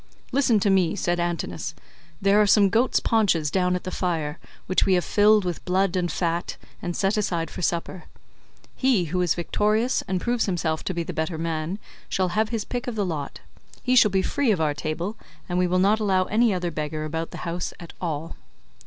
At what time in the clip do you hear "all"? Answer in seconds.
18.01-18.35